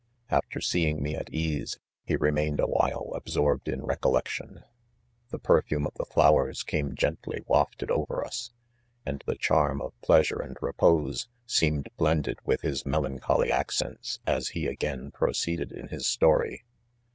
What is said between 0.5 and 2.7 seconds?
seeing me at ease, he remain ed